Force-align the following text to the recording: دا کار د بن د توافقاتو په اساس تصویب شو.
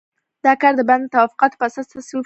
دا 0.45 0.53
کار 0.61 0.73
د 0.77 0.81
بن 0.89 0.99
د 1.03 1.07
توافقاتو 1.13 1.59
په 1.59 1.65
اساس 1.67 1.85
تصویب 1.89 2.03
شو. 2.09 2.19